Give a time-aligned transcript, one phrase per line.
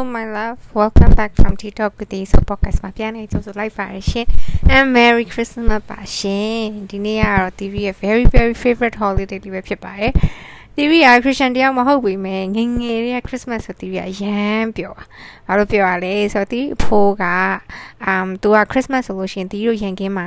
[0.00, 4.26] Hello my love welcome back from TikTok with the so podcast မှာပြန်နေကြိုဆိုလိုက်ပါရရှင်
[4.76, 10.12] and merry christmas ပါရှင်ဒီနေ့ကတော့ TV ရဲ့ very very favorite holiday လေးပဲဖြစ်ပါတယ်
[10.76, 15.04] TV က Christian တယောက်မဟုတ်ပေမဲ့ငငယ်လေး Christmas ဆို TV ကအရန်ပျော်တာ
[15.46, 17.24] ဘာလို့ပျော်ရလဲဆိုတော့ TV အဖိုးက
[18.04, 20.26] အမ်သူက Christmas ဆိုလို့ရှိရင် TV တို့ရန်ကင်းမှာ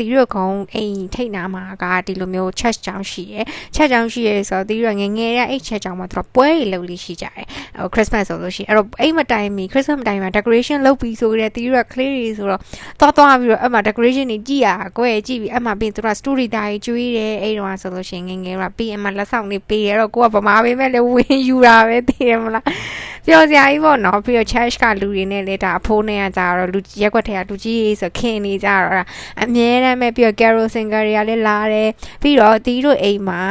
[0.00, 3.44] တီရကုံအိမ်ထိတ်နာမှာကဒီလိုမျိုး church ကြောင်းရှိရယ်
[3.74, 7.46] church ကြောင်းရှိရယ်ဆိုတော့တီရငငယ်ရအဲ့ church ကြောင်းမှာသူတို့ပွဲတွေလုပ်လို့ရှိကြတယ်
[7.78, 12.60] ဟို Christmas ဆိုလို့ရှိရင်အဲ့တော့အိမ်မတိုင်မီ Christmas မတိုင်မှာ decoration လုပ်ပြီးဆိုကြတဲ့တီရကလေးတွေဆိုတော့
[13.00, 22.64] သွားသွားပြီးတော့အဲ့မှာ decoration တွေကြည့်ရကိုယ့်ရဲ့ကြည့်ပြီးအဲ့မှာပြီးသူတို့ story တိုင်းကျွေးတယ်အဲ့တော့ဆိုလို့ရှိရင်ငငယ်ကပြီးအမှလက်ဆောင်တွေပေးရတော့ကိုကဗမာပေးမဲ့လေဝင်ယူတာပဲသိရမလား
[23.26, 29.06] ပျော်စရာကြီးပေါ့နော်ပြီးတော့ church ကလူတွေနဲ့လေဒါအဖိုးနဲ့ကကြတော့လူရက်ွက်ထဲကလူကြီးရေးဆိုခင်နေကြတော့
[29.42, 31.90] အမြဲတမ်းပဲပြီးတော့ carol singer တွေကလည်းလာတယ်
[32.22, 33.42] ပြီးတော့တီးတို့အိမ်မှာ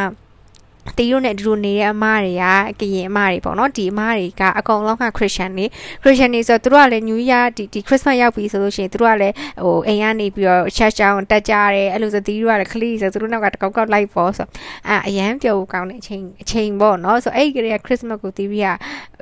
[0.98, 2.44] တီးတို့နဲ့အတူနေတဲ့အမတွေက
[2.80, 5.66] ကရင်အမတွေပေါ့နော်ဒီအမတွေကအကုန်လုံးကခရစ်ယာန်တွေ
[6.04, 14.48] ခရစ်ယာန်တွေဆိုတော့သူတို့ကလည်း New Year ဒီဒီ Christmas ရောက်ပြီဆိုလို့ရှိရင်သူတို့ကလည်းဟိုအိမ်ကနေပြီးတော့ church ကျောင်းတက်ကြတယ်အဲ့လိုဆိုတီးတို့ကလည်းခလီဆိုသူတို့နောက်ကတကောက်ကောက်လိုက်ပေါ့ဆို
[14.88, 18.70] အဲအရန်ပျော်ကောင်းတဲ့အချိန်အချိန်ပေါ့နော်ဆိုအဲ့ဒီကလေးက Christmas ကိုတီးပြီးက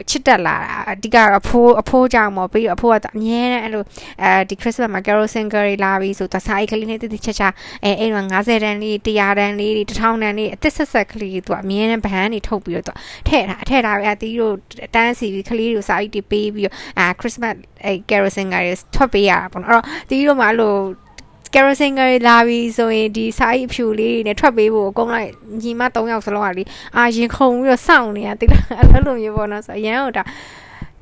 [0.09, 3.83] ချစ်တက်လာတာအဓိကအဖိုးအဖိုးကြောင့်ပေါ့ပြီးတော့အဖိုးကအမြဲတမ်းအဲ့လို
[4.23, 14.55] အဲဒီ Christmas မှာ Carol Singer တွေလာပြီးဆိုတော့စာအိတ်ကလေးနဲ့တိတိချက်ချက်အဲအဲ့တော့90တန်းလေး100တန်းလေး1000တန်းလေးအသက်ဆက်ဆက်ကလေးသူကအမြဲတမ်းဗဟန်းတွေထုတ်ပြီးတော့ထည့်ထားထည့်ထားပြီးအတီးတို့
[14.95, 17.55] တန်းစီပြီးကလေးတို့စာအိတ်တွေပေးပြီးတော့အာ Christmas
[17.86, 20.75] အဲ Carol Singer တွေထွက်ပေးရတာပေါ့နော်အဲ့တော့တီးတို့မှအဲ့လို
[21.53, 25.30] kerosene ကလာပြီးဆိုရင်ဒီစာအိတ်အဖြူလေးနဲ့ထွက်ပေးဖို့အကုန်လိုက်
[25.61, 26.64] ညီမ၃ယောက်စလုံးကလေ
[26.95, 30.23] အာရင်ခုန်ပြီးတော့စောင့်နေရတိလားအဲ့လိုမျိုးပေါ့နော်ဆိုအရန်ဟိုဒါ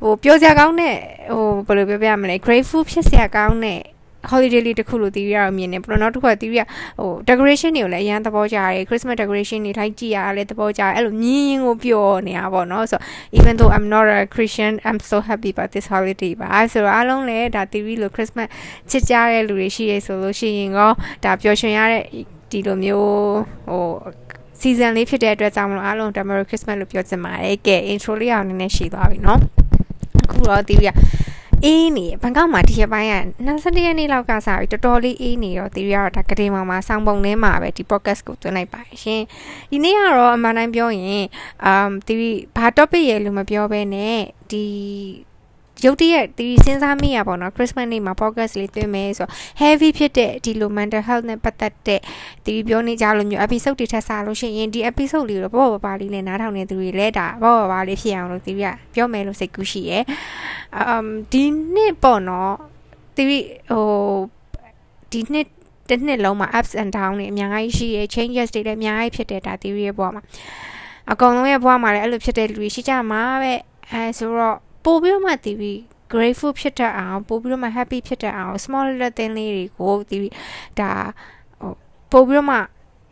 [0.01, 0.95] ဟိုပြောစရာကောင်းတဲ့
[1.33, 3.81] ဟိုဘယ်လိုပြောပြမလဲ grateful ဖြစ်စရာကောင်းတဲ့
[4.30, 6.60] holiday လေးတစ်ခုလို့တီးရအောင်မြင်နေပြီးတော့နောက်တစ်ခုကတီးရ
[7.00, 13.00] ဟို decoration တွေကိုလည်းအရင်သဘောကျတယ် Christmas decoration တွေလိုက်ကြည့်ရတာလည်းသဘောကျတယ်အဲ့လိုမြင်းရင်ကိုပျော်နေတာပေါ့နော်ဆို
[13.38, 18.48] even though I'm not a Christian I'm so happy about this holiday ပါဆိုတော့အားလုံးလည်းဒါတီးပြီးလို့ Christmas
[18.90, 20.92] ချစ်ကြတဲ့လူတွေရှိရဆိုလို့ရှိရင်ရော
[21.24, 22.04] ဒါပျော်ရွှင်ရတဲ့
[22.50, 23.10] ဒီလိုမျိုး
[23.68, 23.86] ဟို
[24.60, 29.38] season လေးဖြစ်တဲ့အတွက်ကြောင့်မလို့အားလုံး Merry Christmas လို့ပြောချင်ပါတယ်ကဲ intro လေးအောင်နည်းနည်းရှည်သွားပြီเนาะ
[30.24, 30.88] အခုတော့တီးရ
[31.65, 33.15] အေးနေဘန်ကောက်မှာဒီရက်ပိုင်းက
[33.47, 39.21] 21ရက်နေ့လောက်ကစပြီးတော်တော်လေးအေးနေတော့တီရီကတော့ဒါကတိမောင်မှာစောင်းပုံထဲမှာပဲဒီ podcast ကိုသွင်းလိုက်ပါရှင်
[39.71, 41.25] ဒီနေ့ကတော့အမှန်တိုင်းပြောရင်
[41.65, 44.19] အမ်တီရီဘာ topic ရဲ့လို့မပြောဘဲနဲ့
[44.51, 44.63] ဒီ
[45.83, 49.31] ရုတ်တရက်ဒီစဉ်းစားမိရပါတော့ Christmas နေ့မှာ podcast လေးသွင်းမယ်ဆိုတော့
[49.61, 51.99] heavy ဖြစ်တဲ့ဒီလို mental health နဲ့ပတ်သက်တဲ့
[52.45, 60.03] ဒီပြောနေကြလို့မျိုး episode တွေထပ်စားလို့ရှိရင်ဒီ episode လေးတော့ပေါ့ပါပါလေးနဲ့နားထောင်နေသူတွေလည်းဒါပေါ့ပါပါလေးဖြစ်အောင်လို့ဒီကပြောမယ်လို့စိတ်ကူးရှိရယ်
[60.77, 61.43] အမ်ဒီ
[61.73, 62.53] နှစ်ပေါ့နော်
[63.15, 63.85] ဒီဟို
[65.11, 65.47] ဒီနှစ်
[65.89, 70.23] တစ်နှစ်လုံးမှာ ups and down တွေအများကြီးရှိရယ် changes တွေလည်းအများကြီးဖြစ်တဲ့ဒါ theory ရဲ့ဘဝမှာ
[71.11, 73.53] အကောင်လုံးရဲ့ဘဝမှာလည်းအဲ့လိုဖြစ်တဲ့လူတွေရှိကြမှာပဲ
[73.91, 75.78] အဲဆိုတော့ ပို့ပြီးတော့မှတီးပြီး
[76.12, 80.34] grateful ဖြစ်တတ်အောင်ပို့ပြီးတော့မှ happy ဖြစ်တတ်အောင် small little thing လေးတွေကိုတီးပြီး
[80.80, 80.90] ဒါ
[81.60, 81.72] ဟို
[82.12, 82.58] ပို့ပြီးတော့မှ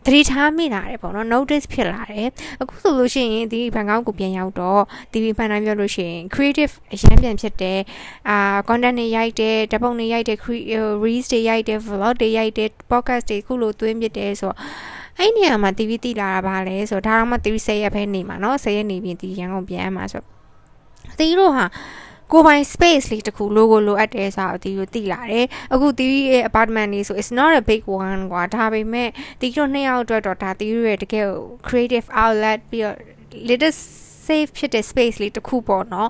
[0.06, 2.28] သတိထားမိလာတယ်ပေါ့နော် notice ဖြစ်လာတယ်
[2.60, 4.82] အခုဆိုလို့ရှိရင်ဒီဘန်ကောက်ကိုပြန်ရောက်တော့
[5.12, 7.81] TV ဖန်တိုင်းပြောလို့ရှိရင် creative အရန်ပြန်ဖြစ်တယ်
[8.28, 10.38] အာ content တွေရိုက်တယ်ဓာတ်ပုံတွေရိုက်တယ်
[11.04, 14.56] reels တွေရိုက်တယ် vlog တွေရိုက်တယ် podcast တွေခုလိုသွင်းပြတယ်ဆိုတော့
[15.19, 20.28] အဲ့နေရာမှာ TV တိလာတာပါလဲဆိုတော့ဒါတော့မှ TV 10ရက်ပဲနေမှာเนาะ10ရက်နေပြင်ဒီရန်ကုန်ပြန်မှာဆိုတော့
[21.19, 21.66] သီးတို့ဟာ
[22.31, 29.09] ကိုပိုင် space လေးတခု logo လိုအပ်တယ်ဆိုတော့ဒီလိုသိလာတယ်အခုတီးရဲ့ apartment လေးဆို it's not a big one ကွာဒါပေမဲ့
[29.40, 31.28] တီးတို့နှစ်ယောက်အတွက်တော့ဒါတီးရဲ့တကယ်
[31.68, 32.97] creative outlet ပြီးတော့
[33.50, 33.75] little
[34.28, 36.09] safe ဖြစ်တဲ့ space လေးတခုပေါ့နော်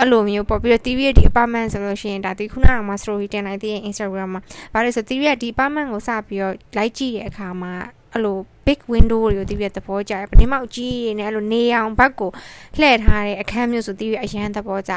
[0.00, 4.42] အဲ့လိုမျိုးပေါ့ပြီးတော့ TV ရဲ့ဒီ apartment ဆိုလို့ရှိရင်ဒါဒီခုနကမှ story တင်လိုက်သေးရင် Instagram မှာ
[4.72, 7.72] ဗါလို့ဆို TV ရဲ့ဒီ apartment ကိုစပြီးတော့ like ကြည့်တဲ့အခါမှာ
[8.14, 12.30] အဲ့လို big window တွေကိုတီးပြသဘောကျတယ်ပထမအကြီးတွေနဲ့အဲ့လိုနေအောင်ဘက်ကို
[12.78, 14.92] လှည့်ထားတဲ့အခန်းမျိုးဆိုတီးပြအရန်သဘောကျ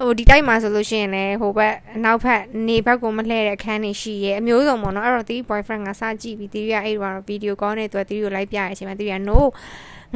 [0.00, 9.38] ဟိုဒီတိုက်မှာဆိုလို့ရှိရင်လည်းဟိုဘက်နောက်ဘက်နေဘက်ကိုမလှည့်တဲ့အခန်းတွေရှိရဲအမျိုးစုံပေါ့နော်အဲ့တော့တီး boyfriend ကစကြည့်ပြီးတီးပြအဲ့တော့ဗီဒီယိုကောနဲ့သူကတီးကိုလိုက်ပြရတဲ့အချိန်မှာတီးပြ no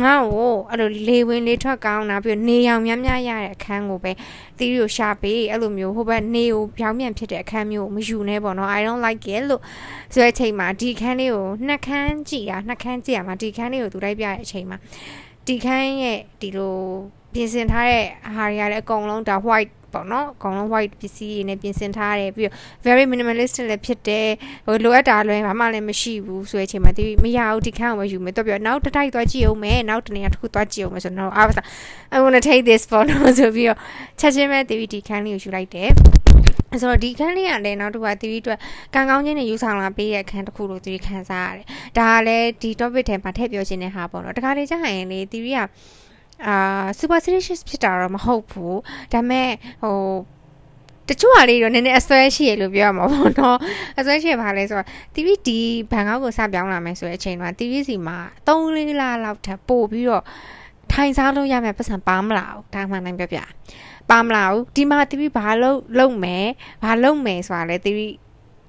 [0.05, 4.13] ငါ့ကိုအဲ့လိုလေဝင်လေထွက်ကောင်းတာပြီးနေရောင်များများရတဲ့အခန်းကိုပဲ
[4.59, 9.63] တီးကိုရှာပေးအဲ့လိုမျိုးဟိုဘက်နေကိုပြောင်းပြန်ဖြစ်တဲ့အခန်းမျိုးကိုမယူနဲ့ပေါ့နော် I don't like it လို့
[10.15, 14.79] ဆိုတဲ့အချိန်မှာဒီခန်းလေးကိုနှစ်ခန်းကြည့်ရနှစ်ခန်းကြည့်ရမှာဒီခန်းလေးကိုသူလိုက်ပြတဲ့အချိန်မှာ
[15.47, 16.77] ဒီခန်းရဲ့ဒီလို
[17.33, 18.07] ပြင်ဆင်ထားတဲ့
[18.37, 22.55] ဟာတွေကလည်းအကုန်လုံးဒါ white ပေါ့နော်အကောင်လုံး white ပစ္စည်းတွေနဲ့ပြင်ဆင်ထားတယ်ပြီးတော့
[22.87, 24.29] very minimalist လည်းဖြစ်တယ်
[24.67, 31.67] ဟိုလိုအပ်တာလွယ်ဘာမှလည်းမရှိဘူးဆိုတဲ့အချိန်မှာဒီမရဘူးဒီခန်းကိုပဲယူမယ်တော့ပြောနောက်တစ်တိုက်သွားကြည့်အောင်မယ်နောက်တနေရာတစ်ခုသွားကြည့်အောင်မယ်ဆိုတော့အားပါစား
[32.15, 33.79] I want to take this photo ဆိုပြီးတော့
[34.21, 35.91] ချက်ချင်းပဲဒီဒီခန်းလေးကိုယူလိုက်တယ်
[36.81, 38.59] ဆိုတော့ဒီခန်းလေးကလည်းနောက်တစ်ခါတီဗီအတွက်
[38.95, 41.67] ကံကောင်းချင်းနဲ့ယူဆောင်လာပေးတဲ့အခန်းတစ်ခုလို့တီဗီခံစားရတယ်။
[41.99, 45.61] ဒါကလည်းဒီ topic ထဲမှာထည့်ပြောချင်တဲ့ဟာပေါ့နော်။တခါလေကြာရင်လေတီဗီက
[46.48, 48.80] အာ superstitious ဖြစ်တာတော့မဟုတ်ဘူး
[49.14, 49.50] ဒါပေမဲ့
[49.84, 49.98] ဟို
[51.10, 53.58] တချို့ဟာလေးတော့နည်းနည်းအစွဲရှိရလို့ပြောရမှာပေါ့နော်
[54.00, 55.58] အစွဲရှိရပါလဲဆိုတော့ TV ဒီ
[55.92, 58.18] ဘန်ကောက်ကိုစပြောင်းလာမယ်ဆိုတဲ့အချိန်မှာ TV စီမှာ
[58.48, 60.24] 3လေးလလောက်ထပ်ပို့ပြီးတော့
[60.92, 63.40] ထိုင်စားလို့ရမယ်ပတ်စံပါမလားဒါမှနိုင်ပြပြ
[64.10, 66.46] ပါမလားဒီမှာ TV ဘာလို့လုံမယ်
[66.84, 68.00] ဘာလုံမယ်ဆိုတာလဲ TV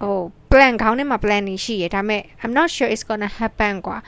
[0.03, 0.19] ဟို
[0.50, 3.99] plan ခေါင်းထဲမှာ plan နေရှိရဒါပေမဲ့ I'm not sure it's gonna happen กว่า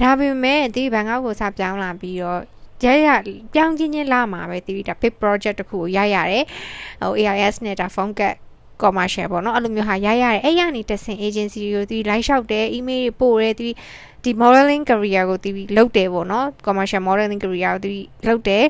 [0.00, 2.40] ဒါပေမဲ့ဒီဘန်ကောက်ကိုစပြောင်းလာပြီးတော့
[2.83, 3.09] ရရ
[3.53, 6.45] ပြောင်းချင်းချင်းလာမှာပဲတီးပြီးဒါ big project တခုကိုရရတယ်
[7.01, 8.35] ဟို AIS နဲ့ဒါ phone cut
[8.81, 13.73] commercial ပေါ့နော်အဲ့လိုမျိုးဟာရရတယ်အဲ့ရနေတဆင် agency ကိုတီး line လျှောက်တယ် email တွေပို့တယ်တီး
[14.23, 18.65] ဒီ modeling career ကိုတီးပြီးလုပ်တယ်ပေါ့နော် commercial modeling career ကိုတီးလုပ်တယ်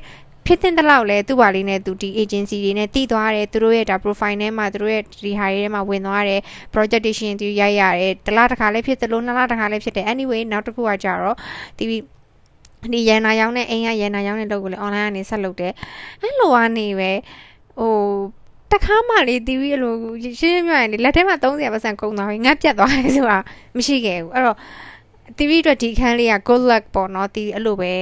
[0.47, 6.41] ဖြစ်တဲ့တလောက်လဲသူ့ဘာလေးနဲ့သူဒီ agency တွေနဲ့တည်သွားတယ်သူတို့ရဲ့ဒါ profile ထဲမှာသူတို့ရဲ့ဒီဟာတွေထဲမှာဝင်သွားတယ်
[6.73, 11.35] projection သူရိုက်ရတယ်တလားတစ်ခါလေးဖြစ်သလိုနှစ်လားတစ်ခါလေးဖြစ်တယ် anyway နောက်တစ်ခုကကြတော့
[11.77, 11.85] ဒီ
[12.93, 15.73] ဒီရန်နာရောင်းတဲ့အိမ်ကရန်နာရောင်းတဲ့လုပ်ကိုလေ online ကနေဆက်လုပ်တယ်
[16.21, 17.11] အဲ့လိုကနေပဲ
[17.79, 17.93] ဟို
[18.71, 23.37] တခါမှလေတီဗီအလိုရှင်းရှင်းပြရင်လေလက်ထဲမှာ30%ပတ်စံကုန်သွားပြီငတ်ပြတ်သွားတယ်ဆိုတာ
[23.77, 24.57] မရှိခဲ့ဘူးအဲ့တော့
[25.37, 27.93] တီဗီအတွက်ဒီခန်းလေးက good luck ပေါ့နော်တီအဲ့လိုပဲ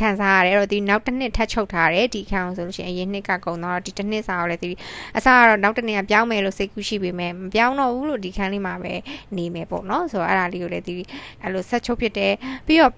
[0.00, 4.70] ခံစားရတယ်အဲ့တော့ဒီနောက်တစ်နှစ်ထပ်ချုပ်ထားတယ်ဒီခန်းအောင်ဆိုလို့ရှိရင်အရင်နှစ်ကကုန်တော့ဒီတစ်နှစ်စာကိုလည်းဒီ
[5.16, 8.92] အစားကတော့နောက်တစ်နှစ်ကပြောင်းမယ်လို့စိတ်ကူးရှိပေမဲ့မပြောင်းတော့ဘူးလို့ဒီခန်းလေးမှာပဲ
[9.36, 10.94] နေမယ်ပေါ့နော်ဆိုတော့အဲ့ဒါလေးကိုလည်းဒီ
[11.42, 12.32] အဲ့လိုဆက်ချုပ်ဖြစ်တယ်
[12.66, 12.92] ပြီးတော့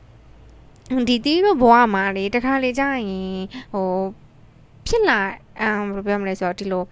[1.09, 3.43] ဒီတီးတို့ဘဝမှာလေတခါလေကြာရင်
[3.73, 3.89] ဟို
[4.87, 5.21] ဖြစ်လာ
[5.61, 6.85] အမ်ဘယ်လိုပြောမလဲဆိုတော့ဒီလို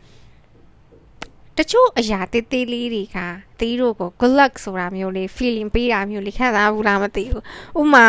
[1.58, 3.18] တချို့အရာတေးသေးလေးတွေက
[3.60, 7.42] တီးတို့ကို good luck ဆိုတာမျိုးလေး feeling ပေးတာမျိုးလေးခံစားဘူးလားမသိဘူး
[7.80, 8.06] ဥမာ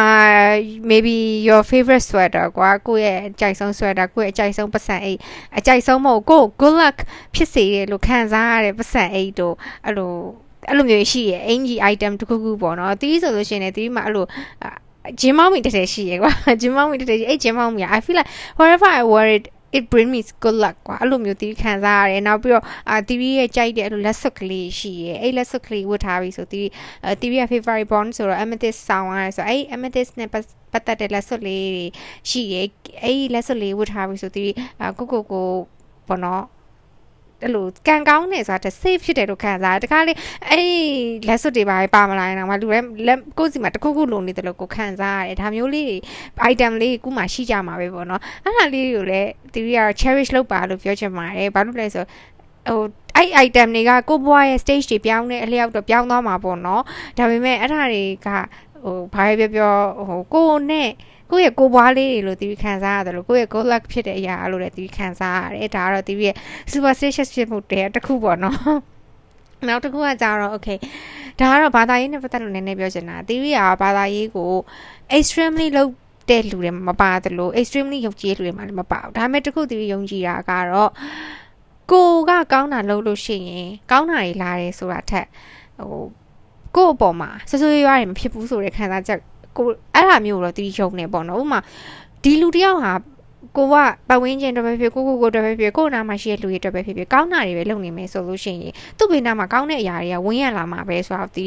[0.90, 1.16] maybe
[1.48, 5.20] your favorite sweater ကွာကိုယ့်ရဲ့အကြိုက်ဆုံး sweater ကိုယ့်ရဲ့အကြိုက်ဆုံးပတ်စံအိတ်
[5.58, 6.98] အကြိုက်ဆုံးမဟုတ်ကို good luck
[7.36, 9.56] ဖြစ်စေတယ်လို့ခံစားရတဲ့ပတ်စံအိတ်တို့
[9.86, 10.14] အဲ့လို
[10.68, 14.26] အဲ့လိုမျိုးရှိရဲ့အင်ဂျီ item တခုခုပေါ့နော်တီးဆိုလို့ရှိရင်လည်းတီးမှာအဲ့လို
[15.20, 16.32] ဂျင်းမောင်းမိတစ်ထည်ရှိရကွာ
[16.62, 19.46] ဂျင်းမောင်းမိတစ်ထည်အဲ့ဂျင်းမောင်းမိ I feel like wherever I wear it
[19.78, 26.68] it bring me good luck ကွာအဲ့လိုမျိုးတီးခံစားရတယ်နောက်ပြီးတော့အာတီဗီရဲ့ကြိုက်တဲ့အဲ့လိုလက်စွပ်ကလေးရှိရဲအဲ့လက်စွပ်ကလေးဝတ်ထားပြီးဆိုတီး
[27.22, 31.66] တီဗီရဲ့ favorite bond ဆိုတော့ amethyst ဆောင်းရတယ်ဆိုအဲ့ amethyst နဲ့ပတ်သက်တဲ့လက်စွပ်လေး
[32.30, 32.62] ရှိရဲ
[33.04, 34.52] အဲ့လက်စွပ်လေးဝတ်ထားပြီးဆိုတီး
[34.98, 35.48] ကိုကိုကို
[36.08, 36.44] ဘောနော်
[37.44, 40.14] အဲ့လိုကံကောင်းနေဆိုတာ safe ဖြစ်တယ်လို့ခံစားတခါလေ
[40.50, 40.64] အဲ့
[41.28, 45.92] လက်စွပ်တွေပါပါမလာရင်တော့မလူရဲလက်ကိုယ်စီမှာတခုခုလိုနေတယ်လို့ကိုခံစားရတယ်ဒါမျိုးလေး
[46.52, 52.82] item လေးခုမှရှိကြမှာပဲပေါ့နော်အဲ့ဒါလေးကိုလည်းတီဗီကတော့ cherish လုပ်ပါလို့ပြောချင်ပါတယ်ဘာလို့လဲဆိုဟို
[53.18, 56.84] အဲ့ item တွေကကိုဘွားရဲ့ stage တွေပြောင်းနေအလျောက်တော့ပြောင်းသွားမှာပေါ့နော်
[57.18, 58.28] ဒါပေမဲ့အဲ့ဒါတွေက
[58.84, 59.76] ဟိုဘာပဲပြောပြော
[60.08, 60.90] ဟိုကိုနဲ့
[61.32, 66.36] ကိုယ့်ရဲ့ကိုယ်ပွားလေးတွေလို့တီးခံစားရတယ်လို့ကိုယ့်ရဲ့ good luck ဖြစ်တဲ့အရာလို့လည်းတီးခံစားရတယ်ဒါကတော့တီးရဲ့
[66.72, 68.58] superstitious ဖြစ်မှုတည်းတစ်ခုပေါ့နော်
[69.68, 70.78] နောက်တစ်ခုကကြတော့ okay
[71.40, 74.52] ဒါကတော့ဘာသာရေးနဲ့ပတ်သက်လို့နည်းနည်းပြောချင်တာတီးရဘာသာရေးကို
[75.18, 75.92] extremely လောက်
[76.30, 80.92] တဲ့လူတွေမပါတယ်လို့ extremely ယုံကြည်လူတွေမှလည်းမပါဘူးဒါပေမဲ့တခုတီးယုံကြည်တာကတော့
[81.92, 85.28] ကိုကကောင်းတာလုပ်လို့ရှိရင်ကောင်းတာတွေလာတယ်ဆိုတာထက်
[85.78, 86.04] ဟို
[86.76, 89.20] ကို့အပေါ်မှာဆွဆွရွားတွေမဖြစ်ဘူးဆိုတဲ့ခံစားချက်
[89.58, 91.60] ကိုအဲ့ဒါမျိုးတော့တီးယုံနေပေါ့နော်ဥမာ
[92.24, 92.94] ဒီလူတယောက်ဟာ
[93.58, 93.76] ကိုက
[94.10, 101.46] ပတ်ဝန်းကျင်တော့ပဲဖြစ်ကိုကိုကိုတော့ပဲဖြစ်ကိုနာမှာရှိတဲ့လူတွေတော့ပဲဖြစ်ဖြစ်ကောင်းတာတွေပဲလုပ်နေမယ်ဆိုလို့ရှိရင်သူ့ဘေးနားမှာကောင်းတဲ့အရာတွေကဝင်ရလာမှာပဲဆိုတော့ဒီ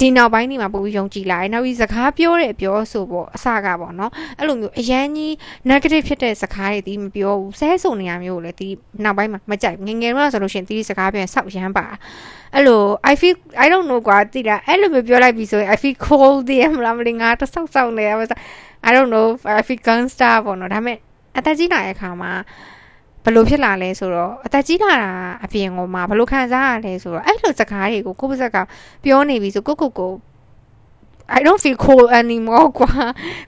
[0.00, 5.32] ဒီနောက်ပိုင်းဒီမှာပို့ပြီးယုံကြည်လာတယ်နောက်ပြီးစကားပြောတဲ့ပြောဆိုပေါ့အစကပေါ့နော်အဲ့လိုမျိုးအရန်ကြီး
[5.70, 8.68] negative ဖြစ်တဲ့စကားတွေဒီမပြောဘူးဆဲဆိုနေရမျိုးကိုလည်းဒီ
[9.04, 11.86] နောက်ပိုင်းမှာမကြိုက်ငငယ်တော့ဆိုလို့ရှိရင်ဒီစကားပြန်ဆောက်ရမ်းပါ
[12.54, 18.32] အဲ့လို I feel I don't know ကွာတိလားအဲ့လိုမျိုးပြောလိုက်ပြီဆိုရင် I feel cold တည်းမလားမလို့ငါတော့ဆောက်ဆောက်နေရပါစ
[18.88, 19.26] I don't know
[19.58, 20.98] I feel gangster ပေါ့နော်ဒါပေမဲ့
[21.38, 22.32] အသက်ကြီးလာတဲ့အခါမှာ
[23.24, 25.12] ဘလို့ဖြစ်လာလဲဆိုတော့အသက်ကြီးလာတာ
[25.44, 28.56] အပြင်ကိုမှဘလို့ခံစားရလဲဆိုတော့အဲ့လိုစကားတွေကိုကိုယ့်ပါဇက်က
[29.04, 30.12] ပြောနေပြီဆိုကိုကိုကို
[31.36, 32.90] I don't feel cold anymore ကွာ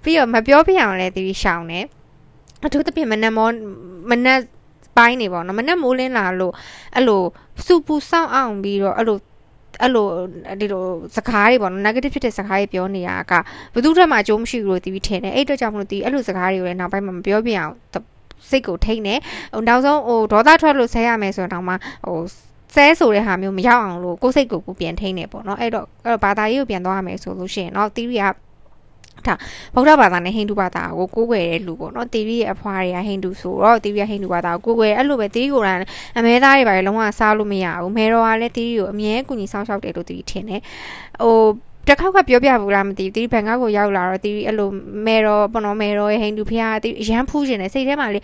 [0.02, 1.86] ပြီးတော့မပြောပြအောင်လဲတီးရှောင်းတယ်
[2.64, 3.48] အထူးသဖြင့်မနက်မော
[4.10, 4.40] မနက်
[4.96, 6.54] ပိုင်းနေပေါ့နော်မနက်မိုးလင်းလာလို့
[6.96, 7.22] အဲ့လို
[7.66, 9.18] စူပူစောင်းအောင်ပြီးတော့အဲ့လို
[9.82, 10.06] အဲ့လို
[10.60, 10.84] ဒီလို
[11.16, 13.32] စကားတွေပေါ့နော် negative ဖြစ်တဲ့စကားတွေပြောနေရက
[13.74, 17.72] ဘယ်သူမှအကျိုးမရှိဘူးလို့တီးပြီးထင်တယ်အဲ့အတွက်ကြောင့်မလို့တီးအဲ့လိုစကားတွေကိုလည်းနောက်ပိုင်းမှာမပြောပြအောင်
[18.49, 19.15] စိတ်ကိုထိနေ
[19.53, 21.73] ဟိုနောက်ဆုံးဟိုဒေါသထွက်လို့ဆဲရမယ်ဆိုတော့မှ
[22.05, 22.19] ဟို
[22.75, 28.25] ဆဲဆိုတဲ့ဟာမျိုးမရောက်အောင်လို့ကိုယ်စိတ်ကိုကိုပြန်ထိနေပေါ့နော်အဲ့တော့အဲ့တော့ဘာသာရေးကိုပြန်သွားရမယ်ဆိုလို့ရှိရင်เนาะ theory က
[29.27, 29.33] ဒါ
[29.75, 35.79] ဗုဒ္ဓဘာသာနဲ့ဟိန္ဒူဘာသာကိုကိုးကွယ်တဲ့လူပေါ့နော်တီဗီရဲ့အဖွားတွေကဟိန္ဒူဆိုတော့တီဗီရဲ့ဟိန္ဒူဘာသာကိုကိုးကွယ်အဲ့လိုပဲတီဗီကိုယ်တိုင်
[36.17, 40.61] အမဲသားတွေပါလုံးဝစားလို့မရဘူးမဲတော်ကလည်းတီဗီကိုအမြဲကူညီဆောင်ရှောက်တယ်လို့တီဗီထင်တယ်
[41.23, 41.37] ဟို
[41.86, 44.68] တစ်ခေါက်ကပြောပြဘူးလားမသိဘူးတီးဘန်ကောက်ကိုရောက်လာတော့တီးအဲ့လို
[45.06, 48.20] မဲတော့ပေါ့နော်မဲတော့ဟိန္ဒူဖះတီးရမ်းဖူးရှင်တယ်စိတ်ထဲမှာလေ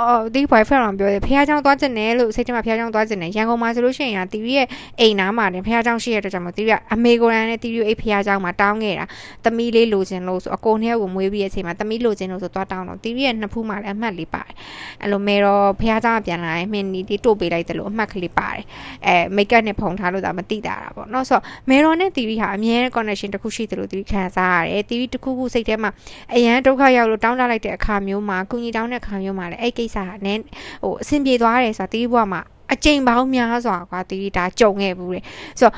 [0.00, 4.66] အော်ဒီ boyfriend အောင်ပြောတယ်ဖះเจ้าသွားကျင်တယ်လို့စိတ်ထဲမှာဖះเจ้าသွားကျင်တယ်ရန်ကုန်မှာဆိုလို့ရှိရင်ကတီရီရဲ့
[5.00, 9.06] အိမ်နားမှာတင်ဖះเจ้าရှိရတဲ့ကြောင့်မို့တီရီကအမေကိုရန်နဲ့တီရီအိတ်ဖះเจ้าမှာတောင်းခဲ့တာ
[9.44, 14.54] သမီးလေးလိုချင်လို့ဆိုအကိုနှစ်ယောက်ကိုမွေးပြီးတဲ့အချိန်မှာသမီးလိုချင်လို့ဆိုသွားတောင်းတော့တီရီရဲ့နှစ်ဖူးမှာလည်းအမှတ်လေးပါတယ်
[15.02, 18.62] အဲ့လိုမေတော့ဖះเจ้าပြန်လာရင်မင်းနီတီတို့ပေးလိုက်တယ်လို့အမှတ်ကလေးပါတယ်
[19.06, 25.90] အဲမိတ်ကပ်နဲ့ဖုံထားလို့ဒါမသိတာတာပေါ့เนาะဆိုတော့မေရောနဲ့တီရီဟာအမြဲ connection တစ်ခုရှိတယ်လို့တီရီခံစားရတယ်တီရီတစ်ခုခုစိတ်ထဲမှာ
[26.34, 30.41] အရန်ဒုက္ခရောက်လို့တောင်းတလိုက်တဲ့အခါမျိုးမှာကုညီတောင်းတဲ့အခါမျိုးမှာလည်းအဲ့ကိ စ္စဟာနည်း
[30.83, 32.41] ဟိုအဆင်ပြေသွားတယ်ဆိုတာတီးဘွားမှာ
[32.73, 35.23] အကြိမ်ပေါင်းများစွာကွာတီးဒါကြုံခဲ့ဘူးတယ်
[35.59, 35.75] ဆိုတော့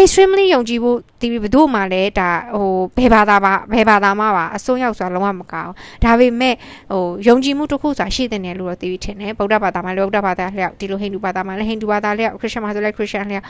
[0.00, 5.72] extremely ယုံကြည်ဖို့ဒီဘယ်သူမှလည်းဒါဟိုဘယ်ဘာသာပါဘယ်ဘာသာမှပါအစွန်းရောက်ဆိုတာလုံးဝမကောင်း
[6.04, 6.54] ဒါပေမဲ့
[6.92, 13.44] ဟိုယုံကြည်မှုတစ်ခုဆိုတာရှိတဲ့နယ်လို့တော့သိပြီးထင်တယ်ဗုဒ္ဓဘာသာမှာလည်းဗုဒ္ဓဘာသာလျောက်ဒီလိုဟိန္ဒူဘာသာမှာလည်းဟိန္ဒူဘာသာလျောက်ခရစ်ယာန်မှာဆိုလည်းခရစ်ယာန်လျောက်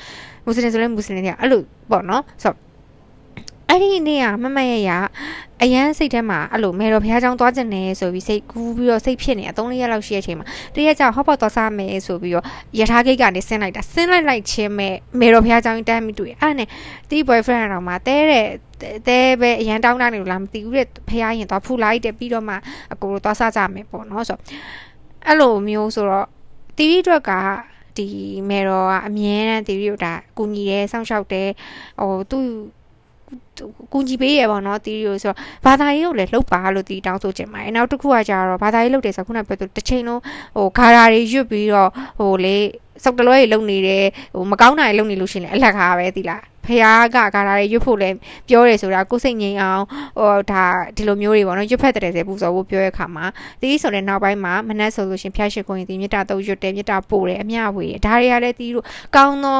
[0.44, 2.67] မွတ်စလင်ဆိုလည်းမွတ်စလင်လျောက်အဲ့လိုပေါ့နော်ဆိုတော့
[3.70, 4.90] အဲ့ဒီနေ့ကမမရရ
[5.62, 12.44] အရန်စိတ်ထဲမှာအဲ့လိုမေတော်ဘုရားကျောင်းသွားကျင်နေဆိုပြီးစိတ်ကူးပြီးတော့စိတ်ဖြစ်နေအသုံးလေးရက်လောက်ရှိတဲ့အချိန်မှာတရက်ကြောင်ဟော့ပေါ့သွားစားမယ်ဆိုပြီးတော့
[12.78, 16.68] ရထားဂိတ်ကနေဆင်းလိုက်တာဆင်းလိုက်လိုက်ချင်းမဲ့မေတော်ဘုရားကျောင်းတန်းမိတွေ့အဲ့နဲ့
[17.08, 18.46] တီး boyfriend တော်မှာတဲတဲ့
[19.08, 22.54] တဲပဲအရန်တောင်းတနေလို့လားမသိဘူးတဲ့ဖះရင်သွားဖူလိုက်တယ်ပြီးတော့မှ
[22.92, 24.42] အကိုတို့သွားစားကြမယ်ပေါ့နော်ဆိုတော့
[25.26, 26.26] အဲ့လိုမျိုးဆိုတော့
[26.78, 27.32] တီးအတွက်က
[27.96, 28.06] ဒီ
[28.48, 31.48] မေတော်ကအမြဲတမ်းတီးတို့ဒါကူညီတယ်စောင့်ရှောက်တယ်
[32.00, 32.44] ဟိုသူ့
[33.92, 40.20] ကူညီပေးရပါတော့တီးရီကိုဆိုတော့ဘာသာရေးကိုလည်းလှုပ်ပါလို့တီးတောင်းဆိုချင်ပါတယ်နောက်တစ်ခုကကြတော့ဘာသာရေးလှုပ်တယ်ဆိုခုနပြောသူတစ်ချိန်လုံး
[40.56, 42.56] ဟိုဂါရာတွေရွတ်ပြီးတော့ဟိုလေ
[43.04, 44.04] စောက်တလွဲတွေလုံနေတယ်
[44.34, 48.10] ဟိုမကောင်းတာတွေလုံနေလို့ရှိရင်အလက်ခါပဲတီးလားဖះကဂါရာတွေရွတ်ဖို့လဲ
[48.48, 49.84] ပြောတယ်ဆိုတာကိုစိတ်ငြိမ်အောင်
[50.18, 50.64] ဟိုဒါ
[50.96, 53.24] ဒီလိုမျိုးတွေပေါ့နော်ရွတ်ဖက်တဲ့စေပူဇော်ဖို့ပြောရခါမှာ
[53.60, 58.84] တီးဆိုတဲ့နောက်ပိုင်းမှာမနက်ဆိုလို့ရှင်ဖះရှိခွင့်တီးမြတ်တာတော့ရွတ်တယ်မြတ်တာပို့တယ်အမျှဝေတယ်ဒါတွေကလည်းတီးတို့
[59.16, 59.58] ကောင်းသော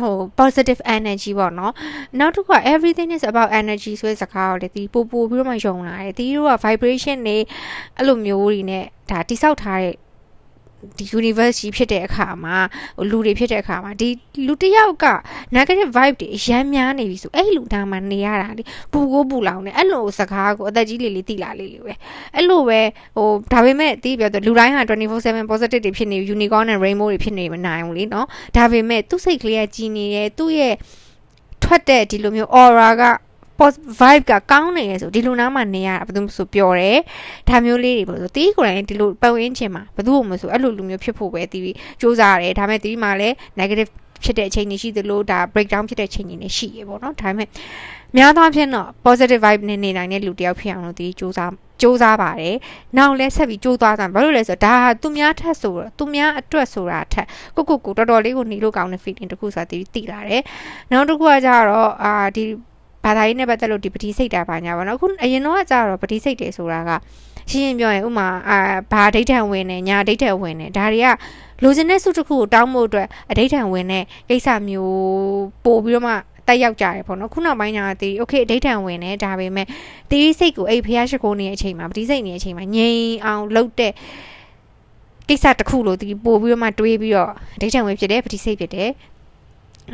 [0.00, 1.72] ဟို positive energy ပေါ့နော်
[2.18, 7.36] နောက်တစ်ခုက everything is about energy ဆိုတဲ့စကားကိုလေဒီပို့ပို့ပြီးတော့မှယုံလာတယ်ဒီတို့က vibration တွေ
[7.96, 9.96] အဲ့လိုမျိုးတွေနဲ့ဒါတိဆောက်ထားတဲ့
[10.98, 12.56] ဒီ universe ကြီးဖြစ်တဲ့အခါမှာ
[13.10, 14.08] လူတွေဖြစ်တဲ့အခါမှာဒီ
[14.46, 15.06] လူတစ်ယောက်က
[15.56, 18.62] negative vibe တွေအရမ်းများနေပြီဆိုအဲ့လူသားမှနေရတာလေ
[18.92, 21.92] ပူကိုပူလောင်နေအဲ့လိုစကားကိုအသက်ကြီးလေးလေးတိလာလေးလေးပဲ
[22.36, 22.80] အဲ့လိုပဲ
[23.16, 30.74] ဟိုဒါပေမဲ့တီးပြောတော့လူတိုင်းဟာ24/7 positive တွေဖြစ်နေ unicorn နဲ့ rainbow တွေဖြစ်နေမနိုင်ဘူးလေနော်ဒါပေမဲ့သူ့စိတ်ကလေးကကြီးနေတယ်သူ့ရဲ့
[31.62, 33.02] ထွက်တဲ့ဒီလိုမျိုး aura က
[34.00, 36.98] vibe ကကောင်းနေရဆိုဒီလိုနားမှာနေရတာဘယ်သူမှဆိုပြောတယ်
[37.48, 43.90] ဒါမျိုးလေးတွေပေါ့ဆိုတီးကိုယ်တိုင်ဒီလိုပတ်ဝန်းကျင်မှာဘယ်သူမှမဆိုအဲ့လိုလူမျိုးဖြစ်ဖို့ပဲတီးစူးစမ်းရတယ်ဒါပေမဲ့တီးမှာလည်း negative
[44.24, 47.48] ဖြစ်တဲ့အချိန်တွေရှိသလိုဒါ breakdown ဖြစ်တဲ့အချိန်တွေလည်းရှိရပေါ့နော်ဒါပေမဲ့
[48.16, 52.56] များသောအားဖြင့်တော့ positive vibe နဲ့နေနိုင်တဲ့လူတယောက်ဖြစ်အောင်လို့ဒီစူးစမ်းစူးစမ်းပါတယ်။
[52.96, 57.26] နောက်လည်းဆက်ပြီးစူးစမ်းကြဘာလို့လဲဆိုတော့ဒါဟာသူများထက်ဆိုတော့သူများအတွက်ဆိုတာထက်
[57.56, 60.42] ကိုကိုကိုတော်တော်လေးကိုနေလို့ကောင်းတဲ့ feeling တခုဆိုတာတီးတိလာတယ်။
[60.90, 62.44] နောက်တစ်ခုကကြတော့အာဒီ
[63.03, 66.91] ဘာသာရေးနဲ့ပတ်သက်လို့ဒီပတိစိတ်တာပါညာပါနော်အခုအရင်တော့ကကြာတော့ပတိစိတ်တယ်ဆိုတာက
[67.49, 68.57] ရှင်းရှင်းပြောရင်ဥမာအာ
[68.91, 71.07] ဘာဒိဋ္ဌံဝင်နေညာဒိဋ္ဌံဝင်နေဒါတွေက
[71.63, 74.95] လိုချင်တဲ့စုတစ်ခုကိုတောင်းဖို့အတွက်အဒိဋ္ဌံဝင်တဲ့ကိစ္စမျိုး
[75.65, 76.13] ပို့ပြီးတော့မှ
[76.47, 79.67] တက်ရောက်ကြတယ်ပေါ့နော်ခုနောက်ပိုင်းညာတီโอเคအဒိဋ္ဌံဝင်နေဒါပေမဲ့
[80.09, 83.93] တီးစိတ်ကိုအဲ့ဖះရှိခိုးနေတဲ့အချိန်မှာပတိစိတ်နေတဲ့အချိန်မှာငြိမ်အောင်လှုပ်တဲ့
[85.29, 88.89] ကိစ္စတစ်ခုလို့ဒီပို့ပြီးတော့မှတွေးပြီးတော့ဒိဋ္ဌံဝင်ဖြစ်တယ်ပတိစိတ်ဖြစ်တယ်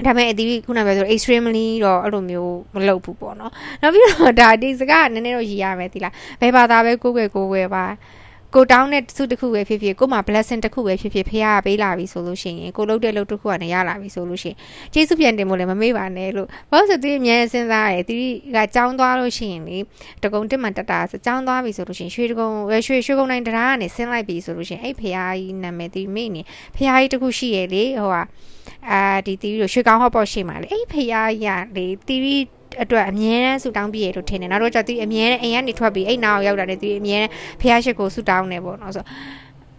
[0.07, 3.53] ဒါပေမဲ့အတီးခုနပြောဆို extremely တော့အဲ့လိုမျိုးမလုပ်ဘူးပေါ့နော်
[3.83, 7.85] နောက်ပြီးတော့ဒါဒီစကားနည်းနည်းတော့ရည်ရမယ်ဒီလားဘယ်ဘာသာပဲကိုယ်ွယ်ကိုယ်ွယ်ပါ
[8.55, 14.57] ကိုတောင်းတဲ့စုတစ်ခုပဲဖြစ်ဖြစ်ကိုမှ blessing တစ်ခုပဲဖြစ်ဖြစ်ဖះကပေးလာပြီဆိုလို့ရှိရင်ကိုလုပ်တဲ့လုပ်တစ်ခုကနေရလာပြီဆိုလို့ရှိရင်
[14.93, 18.15] ကျေးဇူးပြန်တင်ဖို့လည်းမမေ့ပါနဲ့လို့ဘာလို့ဆိုသူအများစဉ်းစားရတယ်သူ
[18.55, 19.79] ကကြောင်းသွားလို့ရှိရင်လေ
[20.23, 22.49] တကုံတစ်မှန်တတာဆိုကြောင်းသွားပြီဆိုလို့ရှိရင်ရွှေတကုံ
[22.87, 26.43] ရွှေရွှေကုံတိုင်းတရားကနေဆင်းလိုက်ပြီဆိုလို့ရှိရင်အဲ့ဖះကြီးနာမည်သူမိနေ
[26.77, 28.23] ဖះကြီးတစ်ခုရှိရလေဟိုဟာ
[28.91, 32.37] အာဒီတီဗီကိုရွှေကောင်းဟော့ပေါ့ရှိမှလေအဲ့ဖះကြီးကလေတီဗီ
[32.83, 39.05] အတွက်အမြဲတမ်းဆူတောင်းပြရလို့ထင်တယ်နောက်တော့ကျသူအမြဲတမ်းအိမ်ကနေထွက်ပြီးအိမ်နာကိုရောက်တာလေသူအမြဲတမ်းဖះရှိကိုဆူတောင်းနေပေါ့နော်ဆို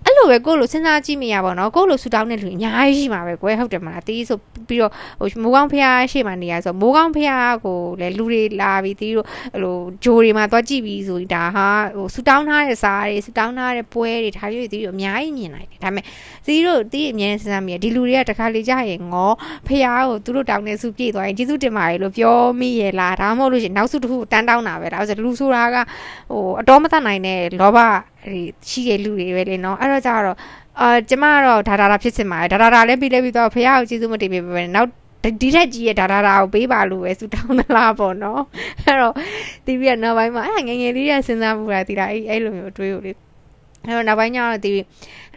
[0.05, 7.31] အဲ့လိုပဲကိုလိုစဉ်းစားကြည့်မိရပါတော့ကိုလိုဆူတောင်းတဲ့လူအများကြီးရှိမှာပဲကွယ်ဟုတ်တယ်မလားတီးဆိုပြီးတော့ဟိုမိုးကောင်းဖះရှေ့မှာနေရဆိုမိုးကောင်းဖះ
[7.65, 11.67] ကိုလည်းလူတွေလာပြီးတီးတို့ဟိုဂျိုတွေမှာသွားကြည့်ပြီးဆိုဒါဟာ
[11.98, 16.05] ဟိုဆူတောင်းထားတဲ့စားတွေဆူတောင်းထားတဲ့ပွဲတွေဒါမျိုးတီးတို့အများကြီးမြင်နိုင်တယ်ဒါပေမဲ့
[16.50, 19.29] တီးတို့တီးအမြဲစဉ်းစားမိရဒီလူတွေကတခါလေကြာရင်ငေါ
[19.68, 25.75] ဖះကိုသူတို့တောင်းနေစုပြေးသွားရင်ကျေးဇူးတင်ပါတယ်လို့ပြောမိရလားဒါမှမဟုတ်လို့ရှိရင်နောက်စုတစ်ခုတန်းတောင်းတာပဲဒါဆိုလူဆိုတာက
[26.32, 27.77] ဟိုအတော်မတတ်နိုင်တဲ့လောဘ
[28.70, 30.38] ရှိတဲ့လူတွေပဲလေနော်အဲ့တော့ကြတော့
[30.82, 34.89] အာကျမကတော့ဒါဒါဒါဖြစ်စင်ပါတယ်ဒါဒါဒါလည်းပြီးလဲပြီးတော့ဖះကိုကျေးဇူးမတင်ပေးပဲနောက်
[35.41, 38.41] ဒီထက်ကြီးရဲ့ဒါဒါဒါကိုပေးပါလို့ပဲဆူတောင်းသလားပေါ့နော်
[38.84, 39.13] အဲ့တော့
[39.65, 43.12] တီးပြီးတော့နောက်ပိုင်းမှာအဲ့ငငယ်လေးရစဉ်းစားမှုတာတီးတာအဲ့အဲ့လိုမျိုးအတွေးကိုလေ
[43.86, 44.72] အဲ့တော့နောက်ပိုင်းကျတော့ဒီ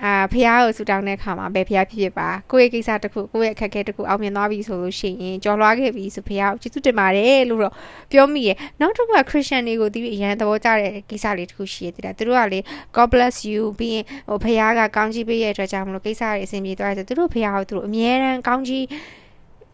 [0.04, 7.74] အာဖះကိုဆူတောင်းတဲ့အခါမှာပဲဖះဖြစ်ဖြစ်ပါကိုယ့်ရဲ့ကိစ္စတစ်ခုကိုယ့်ရဲ့အခက်အခဲတစ်ခုအောင်မြင်သွားပြီဆိုလို့ရှိရင်ကြော်လွှားခဲ့ပြီဆိုဖះကိုကျေးဇူးတင်ပါတယ်လို့တော့
[8.12, 12.60] ပြောမိရဲ့နောက်တစ်ခုကခရစ်ယာန်တွေကိုဒီအရန်သဘောကျတဲ့ကိစ္စလေးတစ်ခုရှိရတယ်သူတို့ကလေ
[12.96, 18.84] God bless you ပြီးရင်ဟိုဖះကကောင်းကြီးပေးရဲ့အတွက်ကြောင့်မလို့ကိစ္စတွေအဆင်ပြေသွားတယ်ဆိုသူတို့ဖះကိုသူတို့အမြဲတမ်းကောင်းကြီး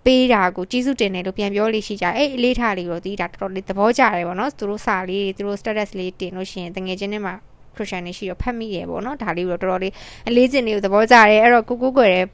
[0.05, 7.35] ပေးတာကိုကျေးဇူးတင်တယ်လို့ပြန်ပြောလို့ရှိကြအဲ့အလေးထားလေးကိုဒီဒါတော်တော်လေးသဘောကျတယ်ပေါ့နော်သူတို့စာလေးသူတို့ status လေးတင်လို့ရှိရင်တငယ်ချင်းတွေမှာ
[7.78, 9.94] ခရစ်ယာန်တွေရှိတော့ဖတ်မိရပေါ့နော်ဒါလေးကိုတော်တော်လေး
[10.30, 12.26] အလေးစင်လေးကိုသဘောကျတယ်အဲ့တော့ကိုကိုကိုယ်ရဲ့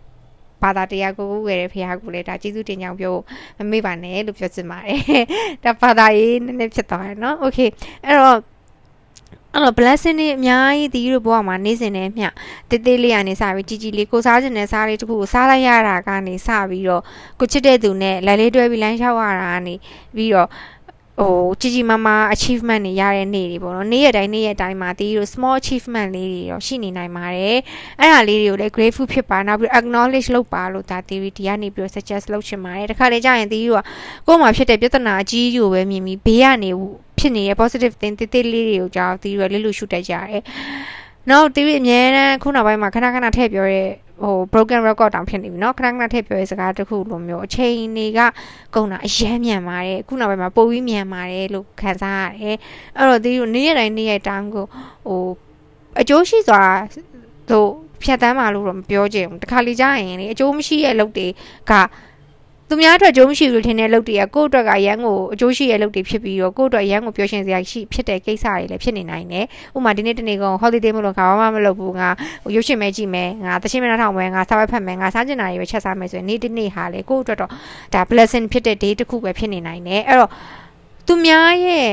[0.64, 3.16] ဘာသာတရားကိုကိုယ်ရဲ့ဖះကိုလည်းဒါကျေးဇူးတင်ကြောင်းပြော
[3.58, 5.00] မမေ့ပါနဲ့လို့ပြောချင်ပါတယ်
[5.64, 7.60] ဒါဘာသာရေးနည်းနည်းဖြစ်သွားတယ်နော်โอเค
[8.06, 8.38] အဲ့တော့
[9.54, 12.28] အဲ့တော့ blessing တွေအများကြီးဒီလိုဘဝမှာနေစဉ်နဲ့မျှ
[12.70, 17.04] တေးသေးလေးကနေစပြီးကြီးကြီးလေးကိုစားခြင်းနဲ့စားလေးတခုကိုစားလိုက်ရတာကနေစပြီးတော့
[17.40, 19.76] ကိုချစ်တဲ့သူနဲ့လက်လေးတွဲပြီးလမ်းလျှောက်ရတာကနေ
[20.16, 20.50] ပြီးတော့
[21.21, 27.59] ဟိုကြီးကြီးမားမား achievement တွေရတဲ့နေ့တွေပေါ့နော်နေ့ရက်တိုင်းနေ့ရက်တိုင်းမှာဒီလို small achievement လေးတွေတော့ရှိနေနိုင်ပါတယ်
[28.01, 33.65] အဲ့ဒါလေးတွေကိုလည်း grateful ဖြစ်ပါနောက်ပြီး acknowledge လုပ်ပါလို့ဒါ theory ဒီကနေပြီး suggest လုပ်ချင်ပါတယ်တခါလေကြာရင်ဒီက
[34.27, 36.71] ကိုယ်မှာဖြစ်တဲ့ပြဿနာအကြီးကြီးကိုပဲမြင်ပြီးဘေးကနေ
[37.19, 40.43] ဖြစ်နေတဲ့ positive thing တိတိလေးတွေကိုကြောက်ဒီလိုလေးလို့ရှုတတ်ကြရတယ်
[41.30, 43.84] နောက်တီးအမြဲတမ်းခုနောက်ပိုင်းမှာခဏခဏထည့်ပြောရဲ
[44.24, 48.20] ဟို broken record တောင်ဖြစ်နေပြီเนาะခဏခဏထည့်ပြောရဲစကားတခုလိုမျိုးအချိန်တွေက
[48.76, 52.58] ကုန်တာအယမ်းမြန်ပါတယ်ခုနောက်ပိုင်းမှာပိုပြီးမြန်ပါတယ်လို့ခံစားရတယ်
[52.98, 54.66] အဲ့တော့ဒီလိုနေ့ရက်တိုင်းနေ့ရက်တိုင်းကို
[55.08, 55.24] ဟို
[56.02, 56.64] အကျိုးရှိစွာ
[57.50, 57.70] တို့
[58.04, 61.28] ဖြတ်တန်းပါလို့တော့မပြောချင်ဘူးတခါလေကြာရင်လေအကျိုးမရှိရဲ့အလုပ်တွေ
[61.72, 61.74] က
[62.69, 69.45] သူများအတွက်အကျိုးမရှိဘူးထင်တဲ့လုပ်တွေကကိုယ့်အတွက်ကရန်ကိုအကျိုးရှိရဲ့လုပ်တွေဖြစ်ပြီးတော့ကိုယ့်အတွက်ရန်ကိုပျော်ရွှင်စရာရှိဖြစ်တဲ့ကိစ္စတွေလည်းဖြစ်နေနိုင်တယ်။
[69.77, 72.09] ဥပမာဒီနေ့တနေ့ကောင် holiday မလို့ငါဘာမှမလုပ်ဘူးငါ
[72.55, 77.51] ရုပ်ရှင်မဲကြည့်မယ်ငါတချင်းမနှထောင်မယ်ငါစားပဲဖတ်မယ်ငါစားကျင်တာတွေပဲချက်စားမယ်ဆိုရင်နေ့တနေ့ဟာလေကိုယ့်အတွက်တော့
[77.95, 80.31] ဒါ blessing ဖြစ်တဲ့ day တစ်ခုပဲဖြစ်နေနိုင်တယ်။အဲ့တော့
[81.07, 81.89] သူများရဲ့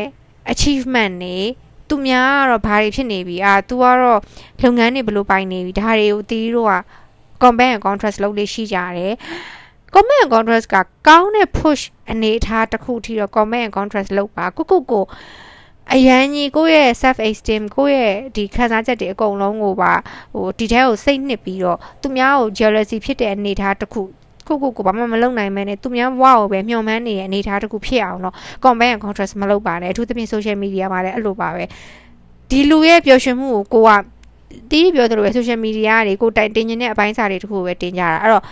[0.53, 1.37] achievement တွေ
[1.89, 3.97] သူများကတော့ဘာတွေဖြစ်နေပြီအာ तू ကတော့
[4.63, 6.73] လုပ်ငန်းတွေဘယ်လိုပိုင်နေပြီဒါတွေကိုတီးတို့က
[7.43, 9.13] compare and contrast လုပ်လေးရှိကြတယ်
[9.93, 10.75] comment and contrast က
[11.07, 15.05] ကောင်းတဲ့ push အနေအထားတစ်ခုထိတော့ comment and contrast လုပ်ပါကိုကိုကို
[15.93, 19.93] အရန်ကြီးကိုယ့်ရဲ့ self esteem ကိုယ့်ရဲ့ဒီခံစားချက်တွေအကုန်လုံးကိုပါ
[20.33, 24.01] ဟိုဒီထဲကိုစိတ်နှစ်ပြီးတော့သူများကို jealousy ဖြစ်တဲ့အနေအထားတစ်ခု
[24.47, 31.63] ကိုကိုကိုဘာမှမလုပ်နိုင်မဲနဲ့သူများဘဝကိုပဲမျှော်မှန်းနေတဲ့အနေအထားတစ်ခုဖြစ်အောင်တော့ comment and contrast မလုပ်ပါနဲ့အထူးသဖြင့် social media မှာလည်းအဲ့လိုပါပဲ
[32.49, 34.01] ဒီလူရဲ့ပျော်ရွှင်မှုကိုကိုက
[34.71, 38.43] တီးပြောသလိုပဲ social media တွေကိုတိုင်တင်နေတဲ့အပိုင်းစာတွေတခုပဲတင်ကြတာအဲ့တော့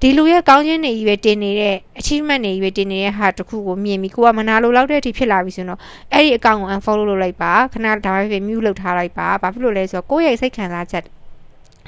[0.00, 5.78] ဒီလူရဲ့ကောင်းခြင်းတွေကြီးပဲတင်နေတဲ့ achievement တွေကြီးပဲတင်နေတဲ့ဟာတခုကိုမြင်ပြီးကိုကမနာလိုလောက်တဲ့အထိဖြစ်လာပြီဆိုတော့
[6.12, 11.04] အဲ့ဒီအကောင့်ကို unfollow လုပ်လိုက်ပါခဏဒါပဲဖြစ် mute လုပ်ထားလိုက်ပါဘာဖြစ်လို့လဲဆိုတော့ကိုယ့်ရဲ့စိတ်ခံစားချက်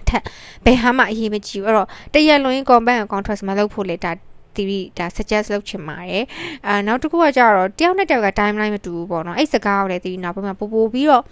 [0.09, 0.23] ထက်
[0.65, 4.13] ဘယ်ဟာမှအရေးမကြီးဘူးအဲ့တော့တရက်လွန် comment contrast မလုပ်ဖို့လေဒါ
[4.57, 6.25] တီဗီဒါ suggest လုပ်ချင်ပါတယ်
[6.67, 11.23] အာနောက်တစ်ခုကကြတော့တယောက်နဲ့တယောက်က timeline မတူဘူးပေါ့နော်အဲ့စကားကိုလည်းတီဗီနောက်ပိုင်းမှာပို့ပို့ပြီးတော့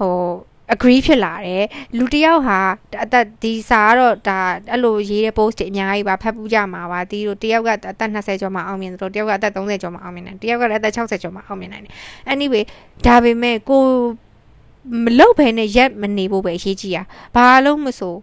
[0.00, 0.14] ဟို
[0.72, 1.64] agree ဖြစ်လာတယ်
[1.98, 2.58] လူတယောက်ဟာ
[3.04, 4.38] အသက်ဒီစာကတော့ဒါ
[4.72, 11.92] အဲ့လိုရေးတဲ့ post တွေအများကြီးပါဖတ်ပူးကြမှာပါဒီလိုတယောက်ကအသက်20ကျော်မှအောင်မြင်တယ်တယောက်ကအသက်30ကျော်မှအောင်မြင်တယ်တယောက်ကလည်းအသက်60ကျော်မှအောင်မြင်နိုင်တယ်
[12.32, 12.64] anyway
[13.06, 13.82] ဒါပေမဲ့ကို
[15.04, 17.02] မလုပ်ဘဲနဲ့ရက်မနေဖို့ပဲအရေးကြီးတာ
[17.34, 18.14] ဘာလို့မဆို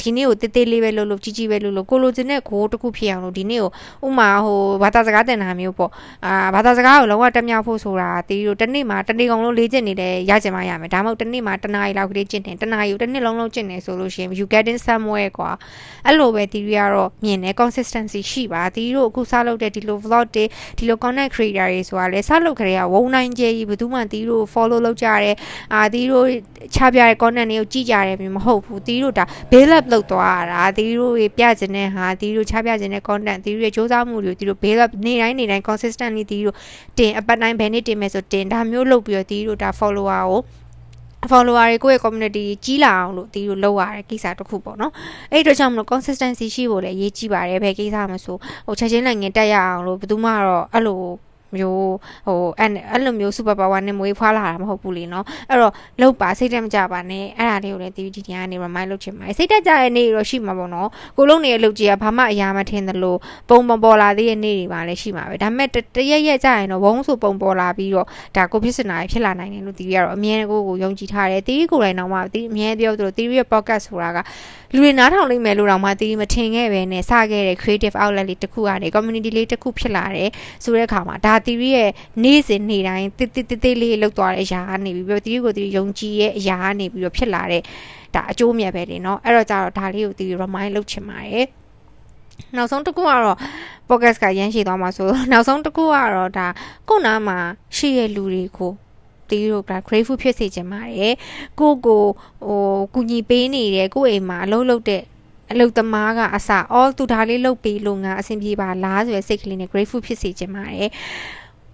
[0.00, 3.70] ဒီနေ့ကိုတေးသေးလေးပဲလုပ်လို့ကြီးကြီးပဲလုပ်လို့ကိုလိုချင်တဲ့ကိုတစ်ခုဖြစ်အောင်လို့ဒီနေ့ကို
[4.06, 5.90] ဥမာဟိုဘာသာစကားတင်တာမျိုးပေါ့
[6.26, 15.50] အာဘာသာစကားကိုလုံးဝတက်မြောက်ဖို့ဆိုတာတီးတို့တစ်နေ့မှာတစ်နေ့ကုန်လုံးလေ့ကျင့်နေတယ်ရကျင်မှရမယ်ဒါမှမဟုတ်တစ်နေ့မှာတစ်နားရီလောက်ကလေးကျင့်တယ်တစ်နားရီကိုတစ်နေ့လုံးလုံးကျင့်နေဆိုလို့ရှိရင် you getting somewhere ကွာ
[16.06, 20.44] အဲ့လိုပဲတီးရကတော့မြင်တယ် consistency ရှိပါတီးတို့အခုစလုပ်တဲ့ဒီလို vlog တွေ
[20.78, 25.36] ဒီလို content creator တွေဆိုတာလေစလုပ်ကြတဲ့ဝုံနိုင်ကျဲကြီးဘယ်သူမှတီးတို့ follow လုပ်ကြတယ်
[25.74, 26.26] အာတီးတို့
[26.74, 36.56] ချပြတဲ့ content တွေကိုကြည့်ကြတယ်မျိုးမဟုတ်ဘူးတီးတို့ဒါ build up လုပ်သွားတာတီးတို့ပြကျင်တဲ့ဟာတီးတို့ချပြကျင်တဲ့ content တီးတို့ရဲ့စ조사မှုတွေကိုတီးတို့ build up နေတိုင်းနေတိုင်း consistently တီးတို့
[36.98, 40.42] တင်အပတ်တိုင်းဘယ်နေ့တင်မယ်ဆိုတင်ဒါမျိုးလုပ်ပြီးတော့တီးတို့ဒါ follower ကို
[41.30, 44.92] follower တွေကိုယ့်ရဲ့ community ကြီးလာအောင်လို့ဒီလိုလုပ်ရတဲ့ကိစ္စတစ်ခုပေါ့နော်
[45.32, 51.00] အဲ့ဒီတော့ကြောင့်မလို့ consistency ရှိဖို့လည်းအရေးကြီးပါတယ်ဘယ်ကိစ္စမှဆိုဟိုချက်ချင်းနိုင်ငံတက်ရအောင်လို့ဘယ်သူမှတော့အဲ့လို
[51.54, 51.94] မျိုး
[52.26, 63.16] ဟိုအဲ့အဲ့လိုမျိုး super power နဲ့မွေးဖွားလာတာမဟုတ်ဘူးလေနော်အဲ့တော့လောက်ပါစိတ်တက်မကြပါနဲ့အဲ့ဒါလေးကိုလည်းဒီဒီတရားကနေ remind လုပ်ချင်ပါတယ်စိတ်တက်ကြတဲ့နေ့တော့ရှိမှာပေါ့နော်ကိုလုံးနေရဲ့လုပ်ကြီးကဘာမှအရာမထင်သလို
[63.48, 68.06] ပုံပုံပေါ်လာသေးတဲ့နေ့တွေပါလည်းရှိမှာပဲဒါပေမဲ့တရက်ရက်ကြရင်တော့ဝုန်းဆိုပုံပေါ်လာပြီးတော့
[68.36, 74.18] ဒါကိုဖြစ်စင်တာဖြစ်လာနိုင်တယ်လို့ဒီကတော့အမြဲကိုကိုယုံကြည်ထားတယ်တီးကိုယ်တိုင်တော့မှတီးအမြဲပြောသလိုတီးရဲ့ podcast ဆိုတာက
[74.73, 80.29] လူတွေနားထောင်လိမ့်မယ်လို့တော့မှတီးမထင်ခဲ့ပဲနဲ့စခဲ့တဲ့ creative outlet လေးတစ်ခုကနေ community လေးတစ်ခုဖြစ်လာတယ်
[80.63, 81.89] ဆိုတဲ့အခါမှာဒါတီးရဲ့
[82.23, 87.61] နေ့စဉ်နေ့တိုင်းတိတိတိတိလေးလောက်သွားတဲ့အရာကနေပြီးတော့တီးကိုတီးယုံကြည်ရဲ့အရာကနေပြီးတော့ဖြစ်လာတဲ့
[88.15, 91.47] ဒါအကျိုးမြတ်ပဲလေเนาะအဲ့တော့ကြတော့ဒါလေးကိုတီး remind လုပ်ချင်ပါတယ်
[92.57, 93.37] နောက်ဆုံးတစ်ခုကတော့
[93.89, 96.47] podcast ကရမ်းရှိသွားမှာဆိုနောက်ဆုံးတစ်ခုကတော့ဒါ
[96.89, 97.37] ကိုနားမှာ
[97.77, 98.71] ရှိတဲ့လူတွေကို
[99.30, 101.14] တီးတို့က grateful ဖြစ်စေချင်ပါတယ်
[101.60, 102.04] ကိုကို
[102.46, 105.02] ဟိုကူညီပေးနေတယ်ကိုအိမ်မှာအလုပ်လုပ်တဲ့
[105.52, 110.90] အလုတ်သမားကအစ all သူဒါလေးလုပ်ပေးလို့ငါအဆင်ပြေပါလားဆိုရယ်စိတ်ကလေးနဲ့ grateful ဖြစ်စေချင်ပါတယ်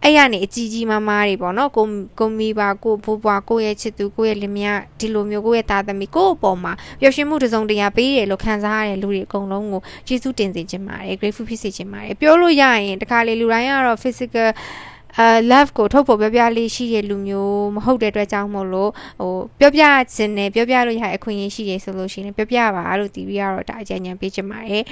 [0.04, 1.86] အဲ့ရနေအကြီးကြီးမားမားတွေပေါ့နော်ကို
[2.18, 14.48] ကိုမိပါကိုဘိုးဘွားကိုရဲ့ချစ်သူကိုရဲ့လင်မယားဒီလိုမျိုးကိုရဲ့သားသမီးကိုအပေါ်မှာပျော်ရွှင်မှုတစုံတရာပေးတယ်လို့ခံစားရတဲ့လူတွေအကုန်လုံးကိုကျေးဇူးတင်စေချင်ပါတယ် grateful ဖြစ်စေချင်ပါတယ်ပြောလို့ရရင်တခါလေလူတိုင်းကတော့ physical
[15.18, 19.82] အဲ love ကိုထုတ်ဖို့ပြောပြလေးရှိတဲ့လူမျိုးမဟုတ်တဲ့အတွက်ကြောင့်မို့လို့ဟိုပြောပြ
[20.14, 24.84] ခြင်းနဲ့ပြောပြလို့ရတဲ့အခွင့်အရေးရှိရဆိုလို့ရှိရင်ပြောပြပါလို့တီးပြီးတော့ဒါအကြံဉာဏ်ပေးချင်ပါတယ်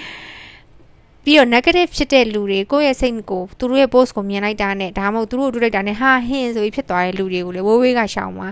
[1.25, 8.49] ပြီးတော့ negative ဖြစ်တဲ့လူတွေကိုယ့်ရဲ့စိတ်ကိုသူတို့ရဲ့ post ကိုမြင်လိုက်တာနဲ့ဒါမှမဟုတ်သူတို့တွေ့လိုက်တာနဲ့ဟာဟင်းဆိုပြီးဖြစ်သွားတဲ့လူတွေကိုလေဝိုးဝေးကရှောင်ပါ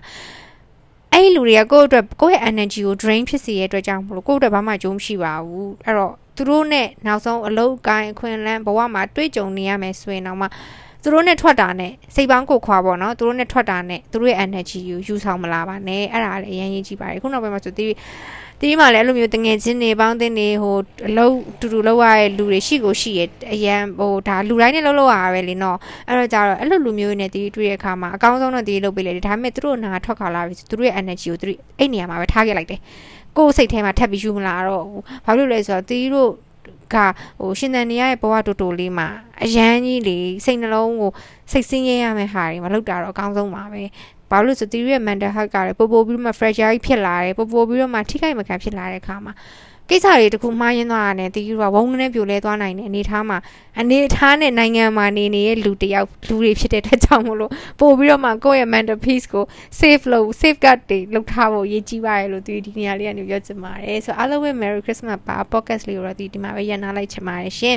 [1.12, 10.46] အဲ့ဒီလူတွေကကိုယ့်အတွက်ကိုယ့်ရဲ့ energy ကို drain ဖြစ်စေရတဲ့အတွက်ကြောင့်မလို့ကိုယ့်အတွက်ဘာမှအကျိုးမရှိပါဘူးအဲ့တော့သူတို့နဲ့နောက်ဆုံးအလုပ်ကိုင်းအခွင့်အလမ်းဘဝမှာတွေ့ကြုံနေရမယ်ဆိုရင်တော့မှ
[11.08, 17.92] သူတို့နဲ့ထွက်တာနဲ့စိတ်ပေါင်းကိုခွာပေါ့နော်သူတို့နဲ့ထွက်တာနဲ့သူတို့ရဲ့ energy ကိုယူဆောင်မလာပါနဲ့အဲ့ဒါလည်းအရင်ရေးကြည့်ပါတယ်ခုနောက်ပိုင်းမှာဆိုတီး
[18.60, 20.76] တီးမှလည်းအဲ့လိုမျိုးတငယ်ချင်းတွေပေါင်းတင်တွေဟို
[21.08, 23.20] အလုံးတူတူလောက်ရတဲ့လူတွေရှိကိုရှိရ
[23.54, 32.80] အရန်ဟိုဒါလူတိုင်းနဲ့လောက်လောက်ရပဲလေနော်အဲ့တော့ကြတော့အဲ့လိုလူမျိုးတွေနဲ့တီးတွေ့တဲ့အခါမှာအကောင်းဆုံးတော့တီးလုပ်ပေးလိုက်တယ်ဒါပေမဲ့သူတို့နာထွက်ခါလာပြီသူတို့ရဲ့ energy ကိုသူတို့အဲ့နေရာမှာပဲထားခဲ့လိုက်တယ်
[33.36, 36.30] ကိုယ်စိတ်ထဲမှာထပ်ပြီးယူမလာတော့ဘူးဘာလို့လဲဆိုတော့တီးတို့
[36.94, 36.96] က
[37.40, 39.08] ဟိုရှင်တန်နေရရဲ့ဘဝတူတူလေးမှာ
[39.44, 41.10] အရန်ကြီးလေစိတ်နှလုံးကို
[41.50, 43.82] စိတ်ဆင်းရဲရမယ့်ဟာတွေမလုပ်တာတော့အကောင်းဆုံးပါပဲ
[44.30, 49.32] ဘာလို့ဆိုသူရဲ့ mental health ကလည်းပို့ပို့ပြီးတော့မှ fragile ဖြစ်လာတယ်ပို့ပို့ပြီးတော့မှထိခိုက်မခံဖြစ်လာတဲ့အခါမှာ
[49.90, 53.38] ကိစ္စတွေတခုမှားရင်းသွားတာနဲ့တီးကဝုန်းကနေပြိုလဲသွားနိုင်တဲ့အနေထားမှာ
[53.80, 59.44] အနေထားနဲ့နိုင်ငံမှာနေနေတဲ့လူတယောက်လူတွေဖြစ်တဲ့အတွက်ကြောင့်မလို့ပို့ပြီးတော့မှကိုယ့်ရဲ့ mental peace ကို
[59.78, 67.76] save လုပ် safeguard တွေလုပ်ထားဖို့ရည်ကြီးပါတယ်လို့သူဒီနေရာလေးကနေပြောချင်ပါတယ်ဆိုတော့အားလုံးပဲ Merry Christmas ပါ podcast လေးကိုတော့ဒီဒီမှာပဲရန်နာလိုက်ချင်ပါတယ်ရှင်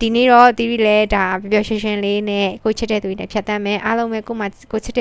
[0.00, 4.92] ဒီနေ့တော့တီးပြီးလဲဒါပျော်ပျော်ရွှင်ရွှင်လေးနဲ့ကိုချစ်တဲ့သူတွေနဲ့ဖြတ်သန်းမယ်အားလုံးပဲကိုမှကိုချစ်